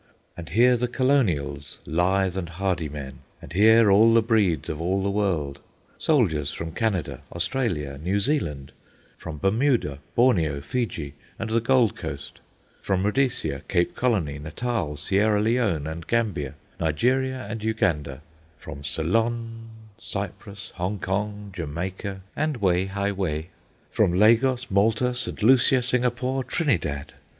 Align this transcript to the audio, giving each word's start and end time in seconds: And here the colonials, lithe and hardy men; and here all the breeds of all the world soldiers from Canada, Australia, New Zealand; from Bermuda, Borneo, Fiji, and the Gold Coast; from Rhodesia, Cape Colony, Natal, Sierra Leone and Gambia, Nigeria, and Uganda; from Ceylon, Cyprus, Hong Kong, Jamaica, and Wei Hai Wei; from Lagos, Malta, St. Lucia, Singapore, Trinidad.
And 0.35 0.49
here 0.49 0.77
the 0.77 0.87
colonials, 0.87 1.77
lithe 1.85 2.35
and 2.35 2.49
hardy 2.49 2.89
men; 2.89 3.19
and 3.39 3.53
here 3.53 3.91
all 3.91 4.15
the 4.15 4.23
breeds 4.23 4.67
of 4.67 4.81
all 4.81 5.03
the 5.03 5.11
world 5.11 5.59
soldiers 5.99 6.51
from 6.51 6.71
Canada, 6.71 7.21
Australia, 7.31 7.99
New 7.99 8.19
Zealand; 8.19 8.71
from 9.15 9.37
Bermuda, 9.37 9.99
Borneo, 10.15 10.59
Fiji, 10.59 11.13
and 11.37 11.51
the 11.51 11.61
Gold 11.61 11.95
Coast; 11.95 12.39
from 12.81 13.05
Rhodesia, 13.05 13.61
Cape 13.67 13.93
Colony, 13.93 14.39
Natal, 14.39 14.97
Sierra 14.97 15.39
Leone 15.39 15.85
and 15.85 16.07
Gambia, 16.07 16.55
Nigeria, 16.79 17.45
and 17.47 17.63
Uganda; 17.63 18.23
from 18.57 18.83
Ceylon, 18.83 19.69
Cyprus, 19.99 20.71
Hong 20.77 20.97
Kong, 20.97 21.51
Jamaica, 21.55 22.21
and 22.35 22.57
Wei 22.57 22.87
Hai 22.87 23.11
Wei; 23.11 23.49
from 23.91 24.13
Lagos, 24.15 24.65
Malta, 24.71 25.13
St. 25.13 25.43
Lucia, 25.43 25.83
Singapore, 25.83 26.43
Trinidad. 26.43 27.13